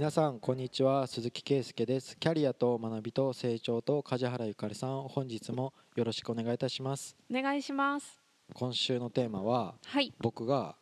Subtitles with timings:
[0.00, 1.06] 皆さんこんにちは。
[1.06, 2.16] 鈴木圭介です。
[2.16, 7.14] キャリアと学びと成長と梶原ゆかりさん本日もよろしくお願いいたします。
[7.30, 8.18] お願いします。
[8.54, 10.14] 今週のテーマははい。
[10.18, 10.74] 僕が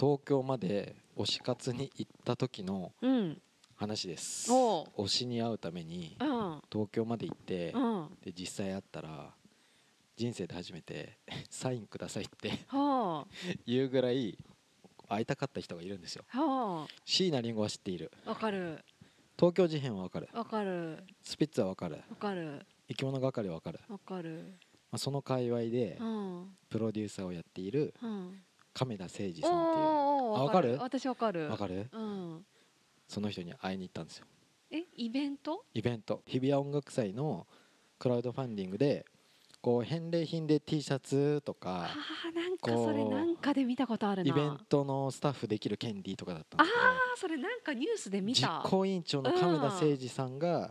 [0.00, 3.42] 東京まで推し活に行った時のうん。
[3.76, 4.50] 話です。
[4.50, 5.02] おう。
[5.02, 6.62] 推しに会うためにうん。
[6.72, 8.08] 東京まで行ってうん。
[8.24, 9.34] で実際会ったら
[10.16, 11.18] 人生で初めて
[11.50, 13.26] サインくださいっては
[13.66, 14.38] 言うぐらい
[15.14, 16.24] 会いたかった人がいるんですよ。
[17.04, 18.10] 椎名林檎は知っている。
[18.26, 18.84] あわかる。
[19.38, 20.28] 東京事変はわかる。
[20.32, 21.04] わかる。
[21.22, 21.96] スピッツはわかる。
[22.08, 22.64] わかる。
[22.88, 24.54] 生き物係はわかる、わかる。
[24.90, 26.56] まあ、その界隈でうん。
[26.68, 28.42] プロデューサーをやっているうん。
[28.74, 29.84] 亀田誠二おさんっていう。
[29.84, 30.78] おあわかる。
[30.80, 31.48] 私わかる。
[31.50, 31.88] わかる？
[31.92, 32.46] うん。
[33.08, 34.26] その人に会いに行ったんですよ。
[34.70, 35.64] えイベント？
[35.74, 36.22] イベント。
[36.26, 37.46] 日比谷音楽祭の
[37.98, 39.04] クラウドファンディングで
[39.62, 44.28] こう返礼品で T シャツとかあーなんかそれなんかで見たことあるな。
[44.30, 50.70] イベントのスタッフできる権利とかだったんあですけどあそれなんかニュースで見実た行委員長の亀田誠二さんが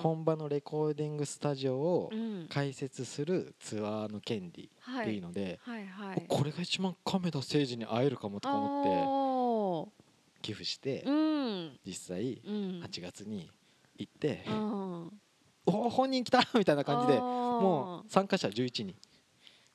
[0.00, 2.46] 本場のレコーディングスタジオをうん。
[2.48, 9.92] 開設するツアーの権利っていうはいので、はいはいこれが一番亀田誠二に会えるかもとか思って思
[10.42, 11.78] 寄付してうん。
[11.86, 12.52] 実際うん。
[12.82, 13.50] 8月に
[13.98, 15.12] 行ってうん
[15.66, 18.86] 「おお本人来た!」みたいな感じでももう参加者11人。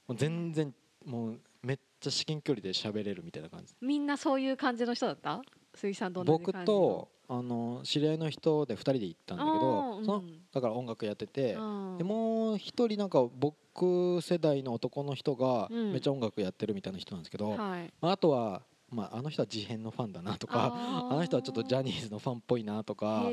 [0.08, 0.73] もう全然
[1.06, 3.73] もうめっちゃ至近距離で喋れるみたいな感じ。
[3.82, 5.42] みんなそういう感じの人だった？
[5.76, 9.60] 鈴木さん僕とあの知り合いの人で2人で行ったんだけあど
[10.04, 10.42] そのーうん。
[10.52, 11.62] だから音楽やっててう
[11.95, 15.92] んでもう一人なんか僕世代の男の人がうん。
[15.92, 17.94] めっちゃ音楽やってるみたいな人なんですけど、はい。
[18.02, 20.73] まあ、あとは、まあ、あの人は事変のファンだなとか
[21.12, 23.26] あの人はちょっとジャニーズのファンっぽいなとか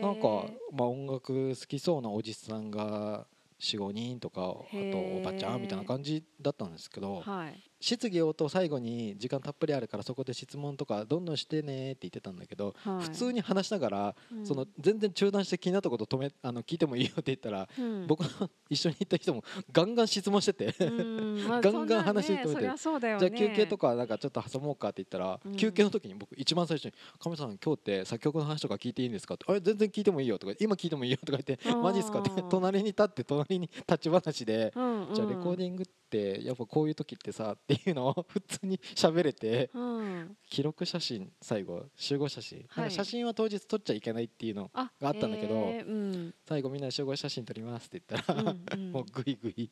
[0.00, 3.26] なんか、まあ、音楽好きそうなおじさんが
[3.60, 13.02] 45人とかあとおばちゃんみたいな感じだったんですけどはい質疑応答最後に時間たっぷりあるからそこで質問とかどんどんしてねって言ってたんだけどはい。
[13.04, 14.46] 普通に話しながらうん。
[14.46, 18.06] その全然中断して気になったこと止めあの聞いてもいいよって言ったらうん。
[18.06, 21.48] 僕の一緒に行った人もガンガン質問しててうん。
[21.48, 25.56] まあ ガンガンそんなね話止めてそりゃそうだよじゃねあ休憩とかなんかちょっと挟もうかって言ったら、うん。
[25.56, 31.76] 休憩の時に僕一番最初に「亀さん今日って作曲の話とか聞いていいんですか?」って「あれ全然聞いてもいいよ」とか「今聞いてもいいよ」とか言って「あー。
[31.82, 34.72] マジっすか?」って隣に立って隣に立ち話で。
[34.74, 40.36] うんうんじゃあレコーディングってやっぱこういう時ってさっていうのを普通に喋れてうん。
[40.48, 45.92] 記録写真最後集合写真、なんはいか写真は当日撮っちゃいけないっていうのあがあったんだけどへーう
[46.28, 46.34] ん。
[46.48, 48.92] 最後みんなで集合写真撮りますって言ったら、うんうん。
[48.92, 49.68] もうグイグイ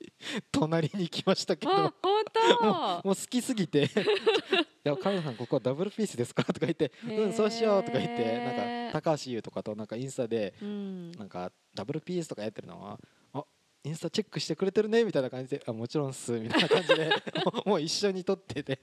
[0.50, 2.24] 隣に来ましたけどあ本
[2.60, 2.64] 当。
[2.64, 3.84] もう好きすぎて
[4.84, 7.24] 「いやカメラさんここはダブルピースですか?」とか言って「へー。
[7.26, 11.12] うんそうしよう」とか言ってなんか高橋優とかとなんかインスタでうん。
[11.12, 12.98] なんかダブルピースとかやってるのはあ
[13.84, 17.10] インスタチェックしてくれてるねみたいな感じで「あもちろんっす」みたいな感じで
[17.66, 18.80] もう一緒に撮ってて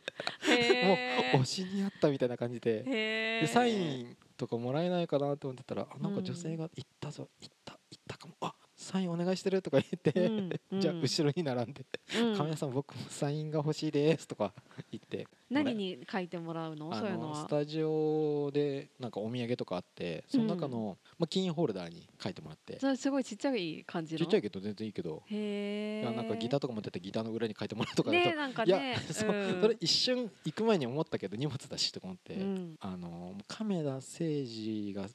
[0.48, 2.84] もへう推しにあったみたいな感じで。
[2.86, 8.36] へでサインとかもらえないかなと思ってたらあなんかうんじゃあ行ったぞ行った行ったかも。
[8.42, 10.50] あサインお願いしてるとか言って、うん
[10.82, 11.86] じゃあうん後ろに並んで
[12.20, 14.54] うん亀田さん僕もサインが欲しいですとか
[14.92, 16.92] 言って何に書いてもらうの？
[16.92, 17.38] あそういうのは。
[17.38, 22.80] のスタジオでなんかお土産とかあってその中の、まあ、キーホルダーに書いてもらって。
[22.80, 24.20] それすごいちっちゃい感じの？
[24.20, 32.76] ちっちゃいけど全然いいけど、へなんかギターとか持っててギターの裏に書いてもらうとかだと、ねなんかいやねそれ一瞬行く前に思ったけど荷物だしとか思って、うん。
[32.80, 35.10] あの亀田誠二が好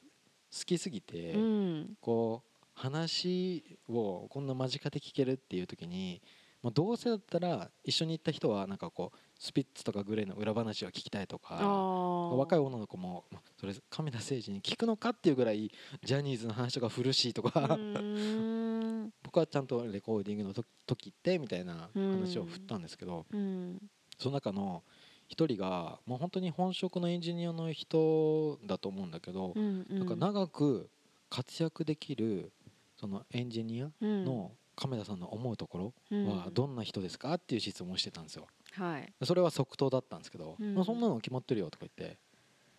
[0.65, 1.97] きすぎて、うん。
[1.99, 6.21] こう話をこんな間近で聞けるっていう時に、
[6.61, 15.71] まあ、どうせだったら一緒に行った人はなんかこうスピッツとかグレーの裏話を聞きたいとか若いい女の子もまあそれ亀田誠二に聞くのかっていうぐらい
[16.03, 19.13] ジャニーズの話とか古しいとか、うん。
[19.23, 23.79] 僕はちゃんとレコーディングのと時ってみたいな話を振ったんですけど、うん。
[24.19, 24.83] その中の
[25.27, 30.89] 一人がもう本当に本職のエンジニアの人だと思うんだけど、なんか長く
[31.29, 32.51] 活躍できる
[32.99, 34.25] そのエンジニアうん。
[34.25, 36.27] の亀田さんの思うところうん。
[36.27, 38.47] はどんな人ですかっていう質問をしてたんですよ。
[38.73, 39.13] はい。
[39.23, 40.75] それは即答だったんですけど、うん。
[40.75, 42.17] まあそんなの決まってるよとか言って、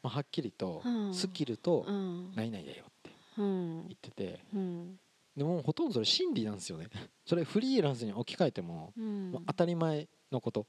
[0.02, 1.14] まあ、はっきりとうん。
[1.14, 2.32] スキルとうん。
[2.34, 3.86] 何々だよってうん。
[3.88, 4.98] 言っててうん。
[5.36, 6.88] でもほとんどそれ真理なんですよね。
[7.26, 9.30] それフリーランスに置き換えてもうん。
[9.32, 10.66] もう当たり前のこと。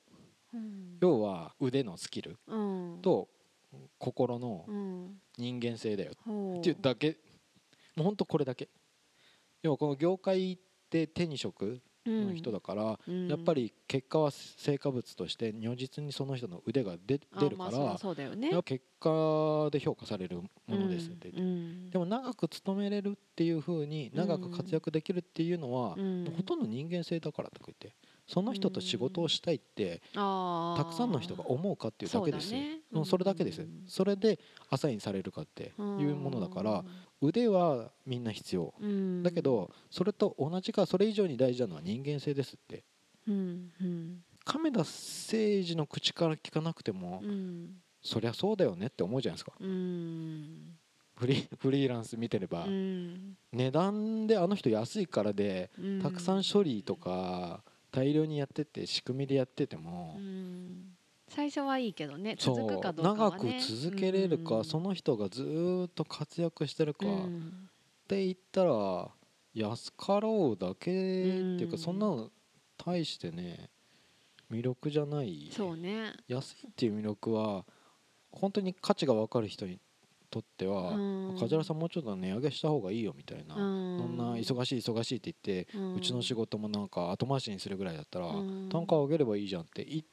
[0.53, 0.97] うん。
[1.01, 2.57] 要は腕のスキルう
[2.95, 2.99] ん。
[3.01, 3.29] と
[3.99, 5.21] 心のうん。
[5.37, 6.77] 人間性だよほっていう。
[6.81, 7.17] だけ。
[7.95, 8.69] もうほんとこれだけ
[9.61, 10.57] 要はこの業界っ
[10.89, 13.27] て手に職の人だから、うん。
[13.27, 17.69] やっぱり結果は成果物として如実にその人の腕が出あ出るから、
[18.63, 26.33] 結果で評価されるものですって、うんでも長く勤めれるっていうふうに長く活躍できるっていうのは、うん。
[26.35, 27.95] ほとんど人間性だからとか言って
[28.29, 32.53] その人と仕事をしたいってたくさんの人が思うかっていうだけです。
[32.53, 32.81] よね。
[32.91, 33.05] うん。
[33.05, 33.65] それだけです。
[33.87, 34.39] それで
[34.69, 36.85] アサインされるかっていうものだから
[37.21, 38.71] 腕はみんな必要。
[38.79, 39.23] うん。
[39.23, 42.83] だけどそれと同じかそれ以上に大事なのは人間性ですって。
[44.45, 44.91] 亀田誠
[45.31, 47.81] 治の口から聞かなくてもうん。
[48.03, 49.53] そりゃそうだよねって思うじゃないですか。
[49.59, 50.77] うん。
[51.15, 52.65] フリーフリーランス見てれば。
[52.65, 53.35] うん。
[53.51, 56.01] 値段であの人安いからでうん。
[56.03, 60.95] たくさん処理とか大量にやってて仕組みでやっててもうん。
[61.27, 64.43] 最初はいいけどね続くかどうか長く続けれるうん。
[64.43, 67.69] かその人がずーっと活躍してるかっうん。
[68.07, 69.09] て言ったら
[69.53, 71.71] 安かろうだけっていううん。
[71.71, 72.29] かそんなの
[72.77, 73.69] 大してね
[74.51, 75.49] 魅力じゃない。
[75.51, 76.13] そうね。
[76.27, 77.65] 安いっていう魅力は
[78.31, 79.79] 本当に価値が分かる人に
[80.29, 80.97] とってはう
[81.33, 81.35] ん。
[81.37, 84.13] 梶原さんもうちょっと値上げした方がいいよみたいなそうん。
[84.13, 85.93] んな忙しい忙しいって言ってうん。
[85.95, 88.69] うちの仕事もなんか後回しにするぐらいだったらうん。
[88.69, 90.03] 単価を上げればいいじゃんってい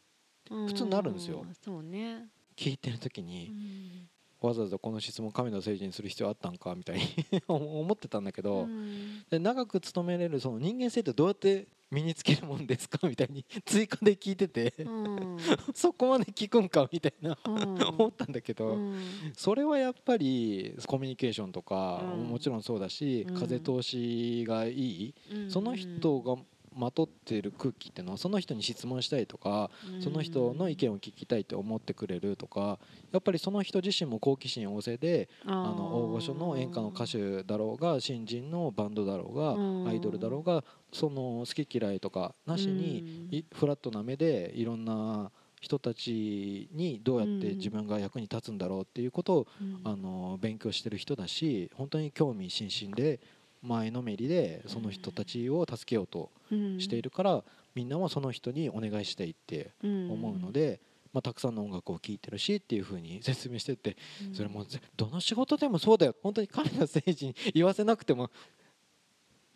[0.49, 1.45] 普通になるんですよ。
[1.65, 2.29] そうね。
[2.57, 4.09] 聞いてる時うにん。
[4.41, 7.05] わざわざこの質問亀田誠治にする必要あったんかみたいに
[7.49, 9.25] 思ってたんだけどうん。
[9.31, 13.07] で長く勤めれるその人間性ってどうやって身につけるもんですか？
[13.09, 15.37] みたいに 追加で聞いててうん。
[15.75, 16.89] そこまで聞くんか？
[16.93, 17.83] みたいなうん。
[17.89, 19.01] 思ったんだけどうん。
[19.37, 22.25] それはやっぱりコミュニケーションとかうん。
[22.29, 23.35] もちろんそうだしうん。
[23.35, 25.51] 風通しがいいうん。
[25.51, 26.37] その人が
[26.79, 32.79] まとっている空気っていうのはその人に質問したいとかその人の意見を聞きたいと思ってくれるとか
[33.13, 39.89] やっぱりその人自身も好奇心旺盛であの大御所の演歌の歌手だろうが新人のバンドだろうがうん。
[39.89, 40.65] アイドルだろうが
[40.97, 49.81] その好き嫌いとかなしにいフラットな目でいろんな人たちにどうやって自分が役に立つんだろうっていうことをうん。
[49.85, 53.21] あの勉強してる人だし本当に興味津々で
[53.63, 56.31] 前のめりでその人たちを助けようと
[56.79, 57.45] しているから
[57.75, 60.81] みんなもその人にお願いしたいって思うので、
[61.13, 63.97] まあ、たくさんの音楽を聴いてるしっていうふうに説明してて
[64.29, 64.35] うん。
[64.35, 66.15] それもぜどの仕事でもそうだよ。
[66.23, 68.31] 本当に亀田誠治に言わせなくても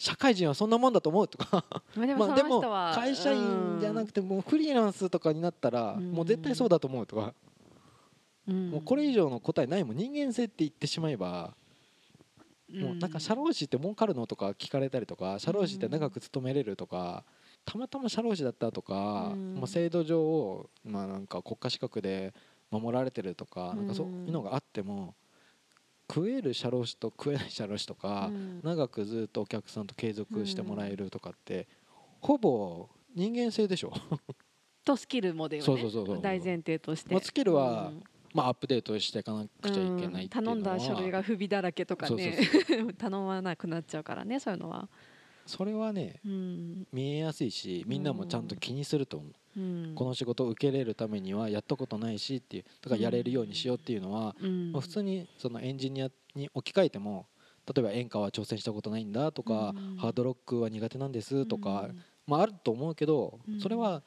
[0.01, 1.63] 社会人はそんなもんだと思うとか。
[1.95, 2.63] まあでも
[2.95, 6.13] 会社員じゃなくてもうフリーランスとかになったらうん。
[6.13, 7.35] もう絶対そうだと思うとか。
[8.49, 8.71] うん。
[8.71, 11.55] もうこれ以上の答えないもん人間性って言ってしまえば
[12.73, 17.23] もうなんか社労士って儲かるのとか聞かれたりとか社労士って長く勤めれるとか
[17.67, 19.57] たまたま社労士だったとか、うん。
[19.57, 22.33] まあ、制度上まあなんか国家資格で
[22.71, 25.15] 守られてるとか,、なんかそういうのがあっても
[26.13, 28.61] 食える社労士と食えない社労士とか、うん。
[28.63, 31.69] 長くずっとお客さんと継続してもらえるとかって、
[32.21, 33.93] ほぼ人間性でしょ？
[34.85, 35.67] とスキルもだよね。
[35.67, 36.23] そうそうそうそう。
[36.23, 37.15] 大前提として。
[37.15, 38.03] まあスキルはうん。
[38.33, 42.39] まあアップデートしていかなくちゃいけない頼んだ書類が不備だらけとかね。
[42.99, 44.89] 頼まなくなっちゃうからねそういうのは、
[45.47, 46.87] それはねうん。
[46.93, 54.73] 見えやすいしみんなもちゃんと気にすると思う、うん、この仕事を受けれるためにはやったことないしっていうだからやれるようにしようっていうのは、うん。
[54.73, 57.27] まあ、普通にそのエンジニアに置き換えても
[57.67, 59.97] 例えば演歌は挑戦したことないんだとか、うん。
[59.97, 62.03] ハードロックは苦手なんですとか、うん。
[62.27, 63.61] まあ、あると思うけど、うん。
[63.61, 64.03] それは、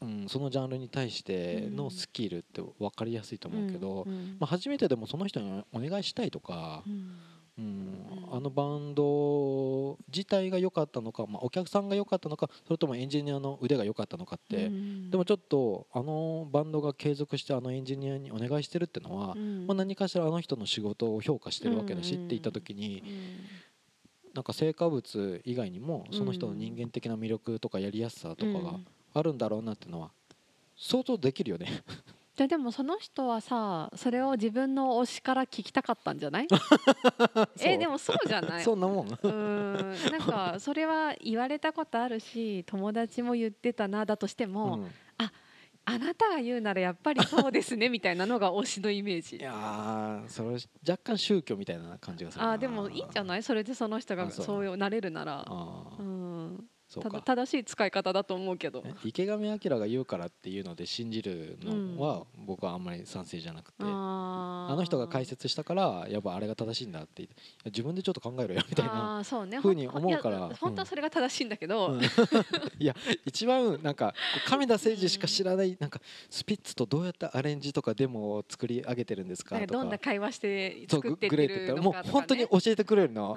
[0.00, 4.36] うん、そのジャンルに対してのスキルって分かりやすいと思うけど、うん。
[4.38, 6.84] まあ、初めてでもその人にお願いしたいとか
[7.58, 8.28] う、ん。
[8.32, 15.10] あのバンド自体が良かったのか、まあ、お客さんが良かったのかそれともエンジニアの腕が良かったのかって、うん。
[15.10, 19.66] でもちょっとあのバンドが継続してあのエンジニアにお願いしてるってのは、うん。
[19.66, 23.02] まあ、何かしらあの人の仕事を評価してるわけだしって言った時に
[24.34, 28.74] なんか成果物以外にもその人の人間的な魅力とかやりやすさとかが
[29.14, 30.10] あるんだろうなっていうのは
[30.76, 31.82] 想像できるよね。
[32.36, 36.46] じゃあでもその人はさそれを自分の推しから聞きたかったんじゃない？
[37.60, 38.62] えでもそうじゃない。
[38.64, 39.08] そんなもん。
[39.08, 40.12] うーん。
[40.12, 44.90] なんかそれは言われたことあるし友達も言ってたなだとしても、うん。
[45.88, 49.36] あなたが言うならやっぱりそうですねみたいなのが推しのイメージ。
[49.36, 52.52] いやーそれ若干宗教みたいな感じがするな。
[52.52, 53.42] あーでもいいんじゃない？
[53.44, 54.76] それでその人があそう。
[54.76, 55.46] なれるなら。
[55.48, 56.68] うん
[57.02, 58.82] ただ正しい使い方だと思うけど。
[58.84, 67.28] え池上彰が言うからっていうので信じるのは僕はあんまり賛成じゃなくて、ああの人が解説したからやっぱあれが正しいんだって
[67.66, 69.22] 自分でちょっと考えろよみたいな
[69.60, 70.50] ふうに思うから。
[70.60, 72.00] 本当はそれが正しいんだけど、うん。
[72.78, 74.14] いや一番なんか
[74.46, 76.00] 亀田誠治しか知らないなんか
[76.30, 79.66] スピッツとどうやってアレンジとかデモを作り上げてるんですかとか。
[79.66, 83.36] どんな会話して作ってグレってるのかとか、ね、本当に教えてくれるの。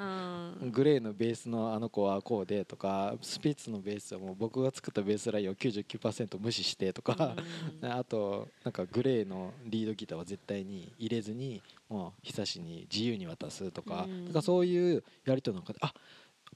[0.61, 0.71] うん。
[0.71, 7.35] グレーのベースのあの子はこうでとかスピッツのベースはもう僕が作ったベースラインを99%無視してとか、
[7.81, 15.93] うん あとなんかグレーのリードギターは絶対に入れずにもう久しに自由に渡すとか,、うんなんかそういうやり取りの中であ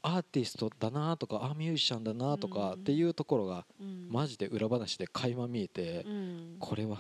[0.01, 3.65] アーティストだなとかあミュージシャンだなとかっていうところが
[4.09, 6.05] マジで裏話で垣間見えて、
[6.59, 7.00] これは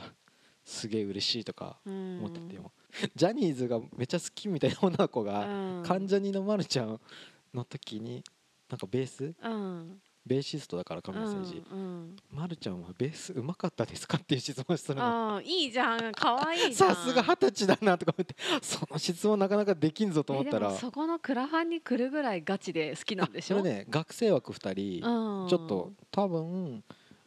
[0.63, 2.71] すげえ嬉しいとか思ってても、
[3.15, 5.45] ジャニーズがめっちゃ好きみたいな女の子が
[5.83, 6.99] 関ジャニのまるちゃん
[7.53, 8.23] の時に
[8.69, 9.33] なんかベース、
[10.25, 15.41] ベーシストだから亀梨誠司、うんうん、まるちゃんはベースうまかったですかっていう質問するの。
[15.43, 16.11] いいじゃん。
[16.13, 18.35] 可愛いさすが二十歳だなとか思って。
[18.61, 20.71] その質問なかなかできんぞと思ったら。
[20.75, 23.61] そこのクラファンに来るぐらいガチで好きなんでしょ？
[23.61, 26.83] ね学生枠2人、ちょっと多分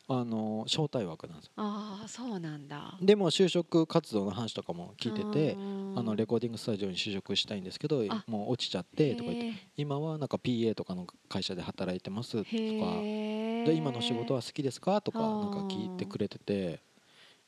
[0.08, 1.52] あの招待枠なんですよ。
[1.56, 2.96] ああそうなんだ。
[3.00, 5.56] でも就職活動の話とかも聞いてて
[5.98, 16.80] あのレコーディングスタジオに就職したいんですけどもう落ちちゃってとか言って今はなんか PA とかの会社で働いてますとかで今の仕事は好きですかとかなんか聞いてくれてて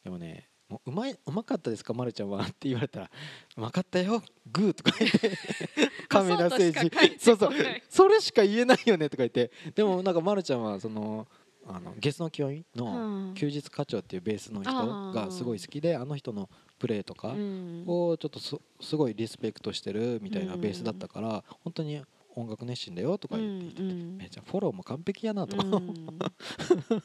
[0.03, 3.11] でもねもううまいうまかったですか、ま、るちゃんはって言われたら
[3.57, 4.23] 「うまかったよ
[4.53, 5.33] グー」とか言って
[6.09, 6.73] 亀田誠治
[7.19, 7.53] そうそう。
[7.89, 9.51] それしか言えないよねとか言って。
[9.75, 11.27] でもなんか、ま、るちゃんはその
[11.69, 14.73] あのゲスの教員の休日課長っていうベースの人
[15.13, 16.49] がすごい好きであの人の
[16.79, 17.35] プレーとか
[17.87, 22.01] をちょっとすごいリスペクトしてるみたいなベースだったから本当に
[22.39, 23.95] 音楽熱心だよとか言って言って。
[23.95, 25.65] て、めっちゃフォローも完璧やなとか、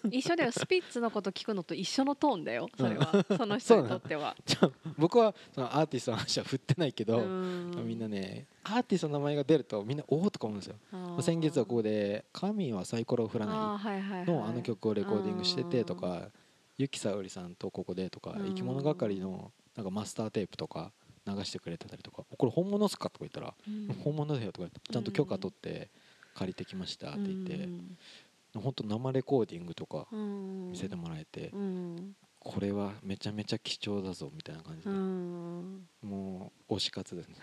[0.09, 0.51] 一緒だよ。
[0.51, 2.69] スピッツのこと聞くのと一緒のトーンだよ。
[2.77, 4.35] それは、その人にとっては。
[4.97, 10.75] 僕はそのアーティストの話は振ってないけどみんなねアーティストの名前が出るとみんなおおとか思うんですよ。
[11.21, 16.29] 先月はここで「神はサイコロを振らない」のあの曲をレコーディングしててとか
[16.77, 20.91] ゆきさおりさんとここでとか生き物係のなんかマスターテープとか
[21.25, 23.53] 流してくれてたりとか「これ本物っすか?」とか言ったら
[24.03, 25.89] 「本物だよ」とかちゃんと許可取って
[26.33, 27.69] 借りてきましたって言って
[28.59, 31.51] 本当生レコーディングとか見せてもらえて
[32.39, 37.35] これはめちゃめちゃ貴重だぞみたいな感じでもう推し活ですね。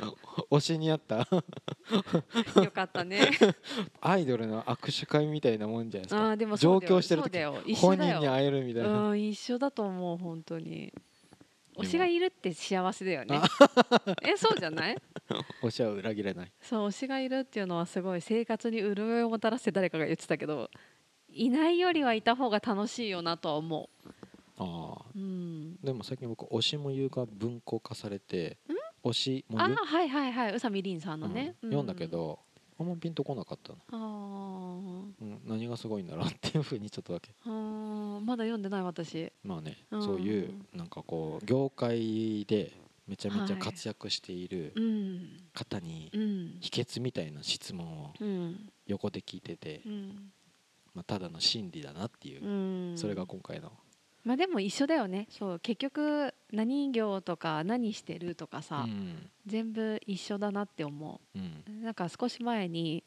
[0.50, 1.28] 推しにあった。
[2.64, 3.20] よかったね。
[4.00, 6.30] アイドルの握手会みたいなもんじゃないですか。
[6.30, 7.38] あでも上京してる時
[7.74, 9.14] 本人に会えるみたいな。
[9.14, 10.90] 一緒だと思う本当に
[11.76, 13.40] 推しがいるって幸せだよね。
[14.22, 14.96] えそうじゃない？
[15.62, 16.52] 推しは裏切らない。
[16.60, 20.70] そう推しがいるっていうのはすごい生活に潤いをもたらして誰かが言ってたけど
[21.28, 24.08] いないよりはいた方が楽しいよなとは思う。
[24.58, 28.56] ああ、うん、でも最近僕推しも言うが文庫化されて
[29.04, 29.72] 推しも言う？
[29.72, 30.50] あはいはいはい。
[30.50, 32.38] 宇佐美凛さんのね、うん、読んだけど、
[32.78, 33.98] あんまピンとこなかったなあ、う
[35.24, 37.34] ん、何がすごいんだろうっていうふうにちょっとだけ。
[37.44, 37.48] あ
[38.26, 39.32] まだ読んでない私。
[39.44, 42.72] まあね、そういうなんかこう業界で
[43.06, 44.72] めちゃめちゃ活躍している
[45.54, 46.10] 方に
[46.60, 48.12] 秘訣みたいな質問を
[48.86, 49.80] 横で聞いてて、
[50.92, 53.72] まあ、ただの真理だなっていう、それが今回の。
[54.24, 55.28] まあでも一緒だよね。
[55.30, 63.04] そう結局何業とか何してるとかさ、うん、全部一緒だなって思う、うん、なんか少し前に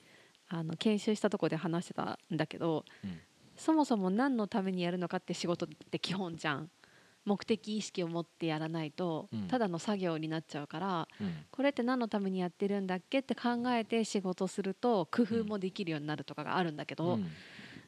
[0.48, 3.20] あの研修したとこで話してたんだけど、うん、
[3.60, 6.72] そもそも何のためにやるのかって仕事って基本じゃん。
[7.26, 11.08] 目的意識を持ってやらないと、ただの作業になっちゃうから、
[11.52, 17.20] これって何のためにやってるんだっけって考えて仕事すると工夫もできるようになるとかがあるんだけど、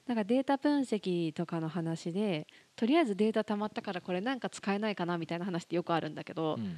[0.06, 6.78] なんかデータ分析とかの話でとりあえずデータ溜まったからこれなんか使えないかなみたいな話ってよくあるんだけど、うん、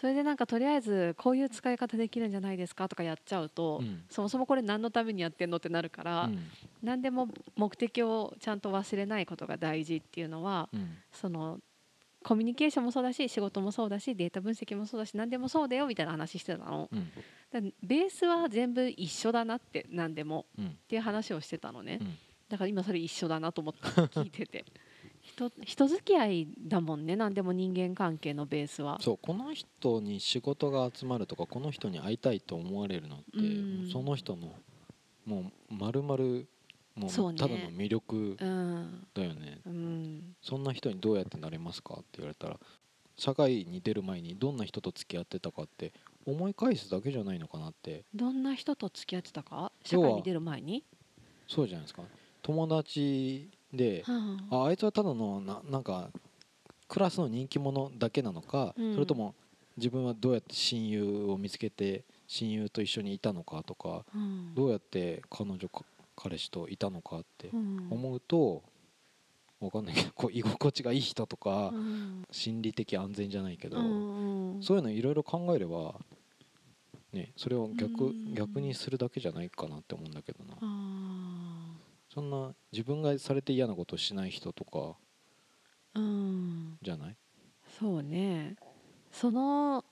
[0.00, 6.38] それでなんかとりあえずこういう使い方できるんじゃないですかとかやっちゃうと、うん、そもそもこれ何のためにやってんのってなるから、うん、
[6.82, 10.68] 何でも目的をちゃんと忘れないことが大事っていうのは、
[11.12, 11.58] その
[12.24, 16.96] コミュニケーションもそうだし仕事もそうだしデータ分析もそうだし何でもそうだよみたいな話してたの、う
[17.60, 22.00] ん、ベースは全部一緒だなって何でも、っていう話をしてたのね、
[22.48, 24.64] だから今それ一緒だなと思って聞いてて
[25.34, 28.98] 人人付き合いだもんね何でも人間関係のベースは。
[29.00, 33.40] そうこの人に仕事が集まるとかこの人に会いたいと思われるのって、う
[33.86, 34.52] ん、その人の
[35.26, 36.46] もうまるまる
[36.94, 42.56] もうただの魅力だよね、うん、そんな人にどうやってなれますかって言われたら
[43.16, 45.92] 社会に出る前にどんな人と付き合ってたかって
[46.24, 48.04] 思い返すだけじゃないのかなって。
[48.14, 49.72] どんな人と付き合ってたか？
[49.84, 50.84] 社会に出る前に？
[51.48, 52.02] そうじゃないですか。
[52.42, 54.04] 友達で、
[54.50, 54.64] あ。
[54.66, 56.10] あいつはただのななんか
[56.88, 59.34] クラスの人気者だけなのか、うん、それとも
[59.76, 65.58] 自分はどうやって親友を見つけて親友と一緒にいたのかとか、うん、どうやって彼女
[66.16, 67.50] 彼氏といたのかって
[67.90, 68.62] 思うと、
[69.60, 74.24] うん、分かんないけどこう居心地がいい人とか、うん、心理的安全じゃないけど、うん
[74.62, 75.96] そういうのいろいろ考えれば、
[77.12, 80.56] ね、それを逆,、逆にするだけじゃないかなって思うんだけどな。
[82.14, 84.94] そんな自分がされて嫌なことをしない人とか
[85.94, 86.78] うん。
[86.80, 87.16] じゃない？
[87.78, 88.56] そうね。
[89.10, 89.84] その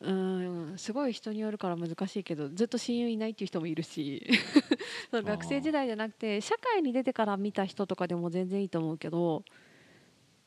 [0.00, 4.26] うんすごい人によるから難しいけどずっと親友いないっていう人もいるし
[5.10, 9.44] その学生時代じゃなくて社会に出てから見た人とかでも全然いいと思うけど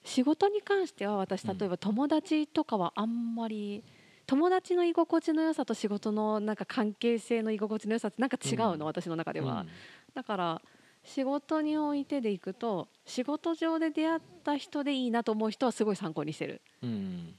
[0.04, 3.84] 仕事に関しては私例えば友達とかはあんまり
[4.26, 9.70] 友達の居心地の良さと仕事のなんか関係性の居心地の良さってなんか違うの、うん、私の中では、うん、
[10.14, 10.62] だから
[11.08, 17.34] 仕事においてでいくと仕事上で出会った人でいいなと思う人はすごい参考にしてる、うん、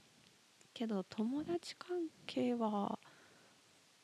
[0.73, 2.99] けど友達関係は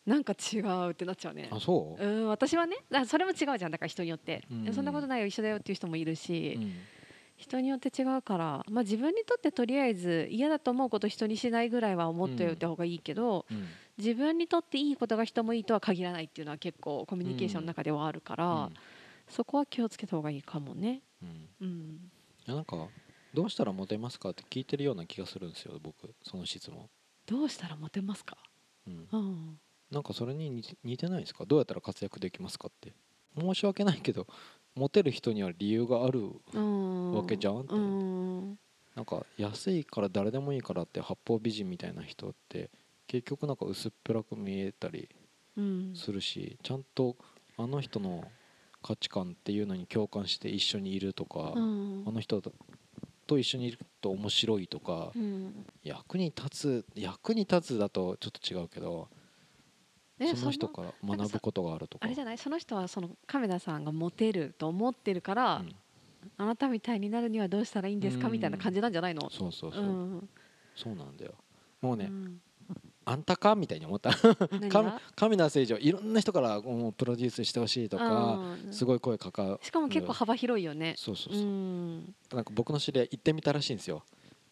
[0.07, 1.49] なんか違うってなっちゃうね。
[1.51, 2.05] あそう？
[2.05, 3.71] うん私はねそれも違うじゃん。
[3.71, 6.73] だから人によって、うん、そんなことないよ一緒だよっていう人もいるし、うん。
[7.37, 13.67] 人によって違うから、まあ、自分にとってとりあえず嫌だと思うこと人にしないぐらいは思っておいた方がいいけど、うん、
[13.99, 18.75] 自分にとっていいことが人もいいとは限らないっていうのは結構コミュニケーションの中ではあるから、うん、
[19.29, 21.03] そこは気をつけた方がいいかもね。
[21.23, 22.11] うん、うん、
[22.47, 22.77] いやなんか
[23.33, 26.89] どうしたらモテますかって聞いてるような気がするんですよ僕その質問。
[27.27, 28.37] どうしたらモテますか、
[28.87, 29.09] うん。
[29.11, 29.59] うん、
[29.91, 31.45] なんかそれに似てないですか？
[31.47, 32.93] どうやったら活躍できますかって。
[33.37, 34.29] 申し訳ないけど
[34.77, 36.31] モテる人には理由がある
[37.13, 37.75] わけじゃんって、
[38.95, 42.71] なんか安いから誰でもいいからって八方美人みたいな人って
[43.09, 45.09] 結局なんか薄っぺらく見えたり
[45.95, 47.17] するし、ちゃんと
[47.57, 48.25] あの人の
[48.87, 52.43] 価値観っていうのに共感して一緒にいるとか、あの人
[53.27, 55.11] と一緒にいると面白いとか、
[55.83, 59.09] 役に立つ役に立つだとちょっと違うけど
[60.37, 62.05] その人から学ぶことがあるとか。
[62.05, 62.39] あれじゃない？
[62.39, 65.75] その人はその亀田さんがモテると思ってるから、うん、
[66.37, 68.29] あなたみたいになるにはどうしたらいいんですか？
[68.29, 69.31] みたいな感じなんじゃないの？
[69.31, 70.29] そうそうそう、うん、
[70.77, 71.33] そうなんだよ。
[71.81, 72.39] もうね、うん、
[73.07, 73.55] あんたか？
[73.55, 74.13] みたいに思った。
[75.17, 80.95] 亀田誠二いろんな人からもうプロデュースしてほしいとか、すごい声かかしかも結構幅広いよね。
[80.97, 81.45] そうそうそう、
[82.35, 84.03] なんか僕の知り合い行ってみたらしいんですよ。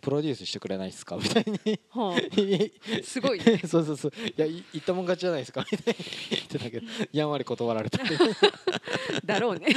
[0.00, 1.16] プロデュースしてくれないですか？
[1.16, 2.16] みたいに、はあ、
[3.06, 4.12] すごい、ね、 そうそうそう。
[4.26, 5.64] いや言ったもん勝ちじゃないですか？
[5.70, 7.98] みたいに言ってたけどやんわり断られた。
[9.24, 9.68] だろうね。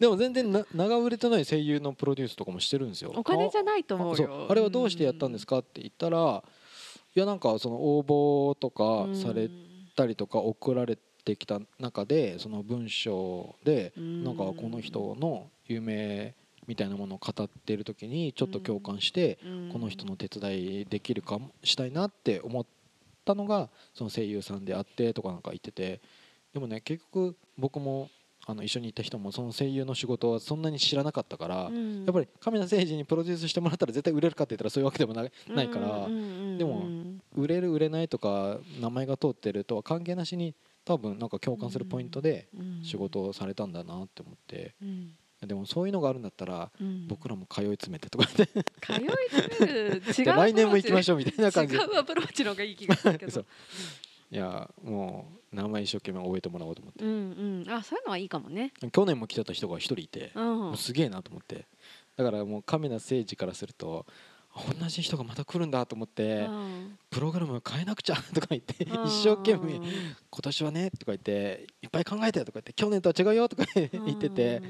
[0.00, 3.12] でも全然な長売れてない声優のプロデュースとかもしてるんですよ。
[3.14, 4.46] お金じゃないと思うよ。
[4.50, 5.58] あれはどうしてやったんですか？
[5.58, 6.42] って言ったら
[7.16, 9.48] いやなんかその応募とかされ
[9.96, 16.34] たりとか送られてきた中でその文章でなんかこの人の有名
[16.66, 19.38] みたいなものを語っている時にちょっと共感して、
[19.72, 22.66] この人の手伝いできるかもしたいなって思っ
[23.24, 26.00] たのがその声優さんであってとかなんか言ってて
[26.52, 28.10] でもね結局僕も
[28.48, 36.06] あの一緒に行った人もその声優の仕事はそんなに知らなかったから、うん、やっぱり亀田誠治にプロデュースしてもらったら絶対売れるかって言ったらそういうわけでもないないから、
[36.56, 36.86] でも
[37.34, 40.54] 売れる売れないとか名前が通ってるとは関係なしに
[40.84, 42.46] 多分なんか共感するポイントで
[42.84, 44.76] 仕事をされたんだなって思って、
[45.44, 50.02] でもそういうのがあるんだったら、うん、僕らも通い詰めてとかで通い詰める？
[50.16, 51.74] 違う来年も行きましょうみたいな感じ。
[51.74, 53.44] 違うアプローチの方がいい気がするけど。
[54.28, 58.72] いやもう名前一生懸命覚えてもらおうと思って、うんうん、あそういうのはいいかもね。
[58.92, 61.66] 去年も来てた人が一人いて、うん、すげえなと思って。
[62.16, 64.06] だからもう亀田誠治からすると
[64.80, 66.48] 同じ人がまた来るんだと思って、
[67.10, 69.82] プログラム変えなくちゃとか言って、一生懸命今
[70.40, 74.62] 年はねとか言っていっぱい考えてとか言って去年とは違うよとか言ってて、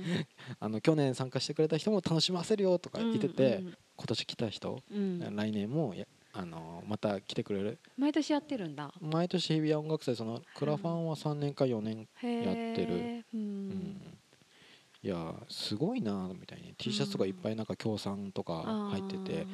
[0.59, 3.63] あの去年参加してくれた人も楽しませるよとか言ってて、
[3.97, 5.95] 今年来た人、来年も
[6.39, 7.79] あのまた来てくれる？
[7.97, 8.93] 毎年やってるんだ。
[9.01, 14.03] 毎年日比谷音楽祭そのクラファンは3年か4年やってる、うん、
[15.03, 19.47] いやすごいなみたいに T シャツとかいっぱいなんか協賛とか入ってて、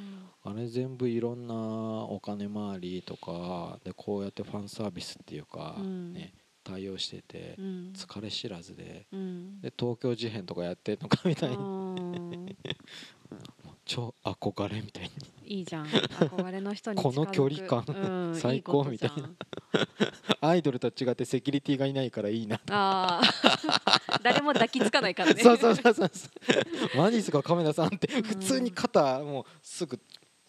[0.43, 9.07] あれ全部いろんなお金回りとかでこうやってファンサービスっていうか、ね対応してて、疲れ知らずで,、
[9.61, 12.57] で東京事変とかやってんのかみたいに。
[13.85, 15.11] 超憧れみたい
[15.42, 15.87] にいいじゃん。
[15.87, 19.31] 憧れの人にこの距離感、うん、 最高みたいな。
[20.41, 22.59] アイドルと違ってセキュリティがいないからいいな。
[22.71, 23.21] あ
[24.23, 25.43] 誰も抱きつかないからね。
[25.43, 26.11] そうそうそうそう
[26.97, 28.07] マジっすかカメラさんって。
[28.23, 30.01] 普通に肩もうすぐ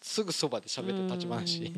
[0.01, 1.73] すぐそばで喋って立ち話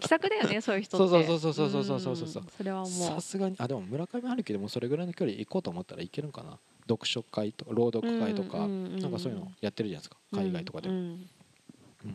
[0.00, 1.08] 気さくだよねそういう人って。
[1.08, 2.88] そうそうそうそうそうそうそうそうそれはもう。
[2.88, 3.56] さすがに。
[3.58, 6.58] あでも村上春樹でもそれぐらいの距離行こうと思ったらいけるんかな。
[6.88, 10.16] 読書会とか朗読会とか、なんかそういうのやってるじゃないですか。
[10.32, 11.16] 海外とかでも、
[12.04, 12.12] うん。
[12.12, 12.14] っ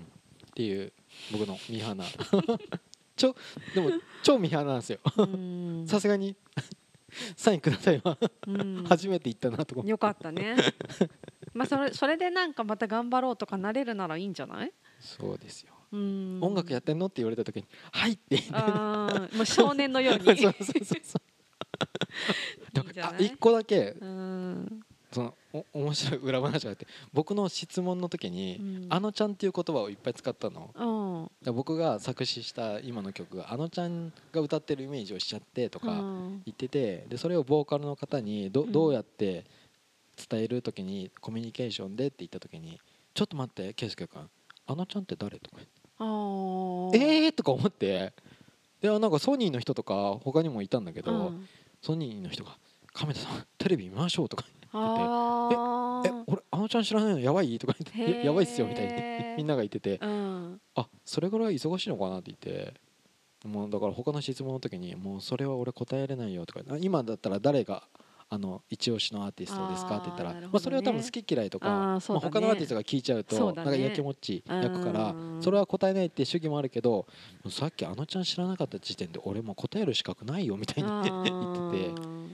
[0.56, 0.92] ていう
[1.32, 2.06] 僕のミーハーな
[3.16, 3.36] ちょ
[3.76, 3.92] でも
[4.24, 5.00] 超ミーハーなんですよ。
[5.88, 6.36] さすがに
[7.36, 8.18] サインくださいは。
[8.88, 10.56] 初めて行ったなとかよかったね。
[11.54, 14.72] まあそれそれでなんかまた頑張ろうとかなれるならいいんじゃない？
[15.00, 15.74] そうですよ。
[15.92, 20.24] 音楽やってんのって言われた時に「はい」ってあもう少年のように。
[20.26, 21.22] そうそうそうそう。
[23.02, 23.96] あ一個だけ
[25.12, 35.88] そのお 面白い裏話があって僕の質問の時に「あのちゃん」っていう言葉をいっぱい使ったの、うん、僕が作詞した今の曲が「あのちゃんが歌ってるイメージをしちゃって」とか
[36.46, 39.46] 言っててでそれをボーカルの方にどどうやって
[40.30, 42.80] 伝える時にコミュニケーションでって言った時に
[43.14, 44.30] 「ちょっと待って圭佑君
[44.66, 45.58] あのちゃんって誰?」とか
[46.94, 48.14] 「えー!」とか思って。
[48.82, 51.34] でなんかソニーの人とか他にもいたんだけど、
[51.82, 52.56] ソニーの人が
[52.94, 58.94] 「亀田さんテレビ見ましょう」とか言って「ええ俺あのちゃん知らないのやばい?」とか言って「やばいっすよ」みたいに
[59.38, 62.74] みんなが言ってて、うん、あそれぐらい忙しいのかなって言って。
[63.46, 67.84] もうだから他の質問の時に「もうそれは俺答えられないよ」とか今だったら誰が
[68.30, 77.08] あの一押しのアーティストですかって言ったら、ね、まあ、それは多分好き嫌いとかまあ、他のアーティストが聞いちゃうとなんかやきもっち焼くからそれは答えないって主義もあるけど
[77.50, 82.27] さっきあのちゃん知らなかった時点で俺も答える資格ないよみたいに言ってて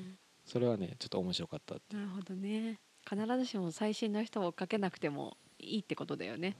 [0.53, 2.79] それはねちょっと面白かったなるほどね。
[3.09, 6.55] 必ずしも最新の人を追っかけなくてもいいってことだよね。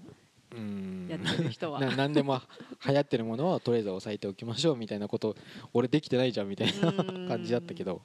[0.52, 1.80] うんやってる人は。
[1.80, 2.42] 何でも
[2.88, 5.36] 流行ってるものはとりあえず押さえておきましょうみたいなこと
[5.74, 6.92] 俺できてないじゃんみたいな
[7.28, 8.02] 感じだったけど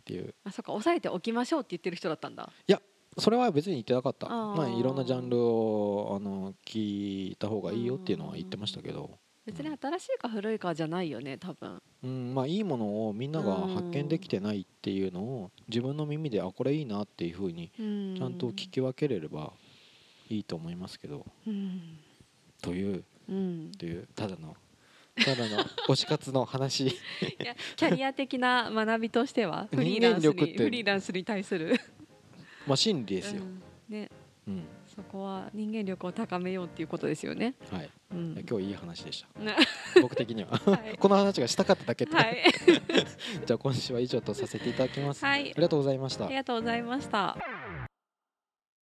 [0.00, 0.34] っていう。
[0.44, 0.72] あそっか。
[0.72, 2.50] 押さえておきましょうって言ってる人だったんだ。
[2.66, 2.80] いや
[3.18, 4.26] それは別に言ってなかった。
[4.26, 9.18] まあいろんなジャンルをあの聞いた方がいいよっていうのは言ってましたけど
[9.48, 11.80] 別に新しいか古いかじゃないよね多分。
[12.04, 19.52] うんまあいいものをみんなが発見できてないっていうのを自分の耳であこれいいなっていうふうにちゃんと聞き分けれれば
[20.28, 21.98] いいと思いますけど、うん、
[22.60, 24.06] という、うん、という。
[24.14, 24.54] ただの。
[25.16, 26.88] ただの 推し活の話。
[26.88, 26.92] い
[27.42, 31.74] やキャリア的な学びとしては フリーランスにフリーランスに対する。
[32.66, 34.10] まあ真理ですよ、うん、ね、
[34.46, 34.64] うん
[34.98, 37.54] そこは人間力を高めようっていうことですよね。
[37.70, 37.90] はい。
[38.10, 39.28] うん、今日いい話でした。
[40.02, 42.16] 僕的には、はい、この話がしたかっただけで。
[42.16, 42.36] はい、
[43.46, 45.24] じゃあ今週は以上とさせていただきます。
[45.24, 45.42] はい。
[45.42, 46.26] ありがとうございました。
[46.26, 47.36] ありがとうございました。